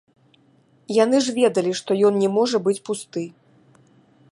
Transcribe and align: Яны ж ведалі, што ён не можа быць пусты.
Яны 1.03 1.17
ж 1.25 1.35
ведалі, 1.39 1.71
што 1.81 1.91
ён 2.11 2.17
не 2.23 2.29
можа 2.37 2.57
быць 2.69 2.77
пусты. 2.91 3.23